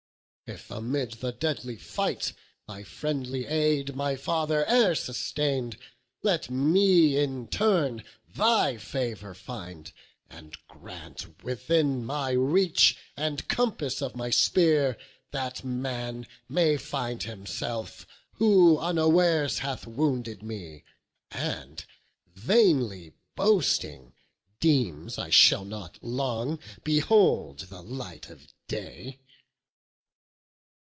if 0.47 0.69
amid 0.69 1.13
the 1.13 1.31
deadly 1.31 1.77
fight 1.77 2.33
Thy 2.67 2.83
friendly 2.83 3.45
aid 3.45 3.95
my 3.95 4.17
father 4.17 4.65
e'er 4.69 4.93
sustain'd, 4.93 5.77
Let 6.23 6.49
me 6.49 7.15
in 7.17 7.47
turn 7.47 8.03
thy 8.27 8.75
favour 8.75 9.33
find; 9.33 9.89
and 10.29 10.57
grant 10.67 11.41
Within 11.41 12.03
my 12.03 12.31
reach 12.31 12.97
and 13.15 13.47
compass 13.47 14.01
of 14.01 14.13
my 14.17 14.29
spear 14.29 14.97
That 15.31 15.63
man 15.63 16.27
may 16.49 16.75
find 16.75 17.23
himself, 17.23 18.05
who 18.33 18.77
unawares 18.77 19.59
Hath 19.59 19.87
wounded 19.87 20.43
me, 20.43 20.83
and 21.31 21.85
vainly 22.35 23.13
boasting 23.37 24.11
deems 24.59 25.17
I 25.17 25.29
shall 25.29 25.63
not 25.63 25.97
long 26.01 26.59
behold 26.83 27.59
the 27.69 27.81
light 27.81 28.29
of 28.29 28.45
day." 28.67 29.19